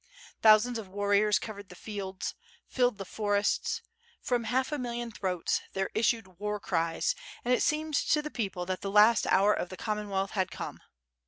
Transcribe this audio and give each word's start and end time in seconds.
Thousands 0.41 0.79
of 0.79 0.87
warriors 0.87 1.37
covered 1.37 1.69
the 1.69 1.75
fields, 1.75 2.33
filled 2.67 2.97
the 2.97 3.05
forests; 3.05 3.83
from 4.19 4.45
half 4.45 4.71
a 4.71 4.79
million 4.79 5.11
throats 5.11 5.61
there 5.73 5.91
issued 5.93 6.39
war 6.39 6.59
cries, 6.59 7.13
and 7.45 7.53
it 7.53 7.61
seemed 7.61 7.93
to 7.93 8.23
the 8.23 8.31
people 8.31 8.65
that 8.65 8.81
the 8.81 8.89
last 8.89 9.27
hour 9.27 9.53
of 9.53 9.69
the 9.69 9.77
Common 9.77 10.09
wealth 10.09 10.31
had 10.31 10.49
come. 10.49 10.79